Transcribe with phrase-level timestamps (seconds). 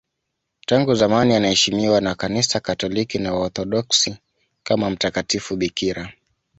[0.65, 4.17] Tangu zamani anaheshimiwa na Kanisa Katoliki na Waorthodoksi
[4.63, 6.13] kama mtakatifu bikira.